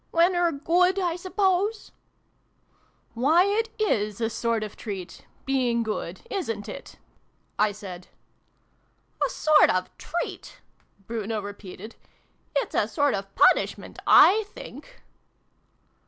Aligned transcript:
"When 0.09 0.33
oo're 0.35 0.51
^wdf, 0.53 0.97
I 0.99 1.15
suppose 1.15 1.91
?""Why, 3.13 3.43
it 3.43 3.69
is 3.77 4.19
a 4.19 4.31
sort 4.31 4.63
of 4.63 4.75
treat, 4.75 5.27
being 5.45 5.83
good, 5.83 6.21
isn't 6.27 6.67
it?" 6.67 6.97
I 7.59 7.71
said. 7.71 8.07
"A 9.23 9.29
sort 9.29 9.69
of 9.69 9.95
treat!" 9.99 10.59
Bruno 11.07 11.39
repeated." 11.39 11.97
It's 12.55 12.73
a 12.73 12.87
sort 12.87 13.13
of 13.13 13.35
punishment, 13.35 13.99
I 14.07 14.45
think 14.47 15.03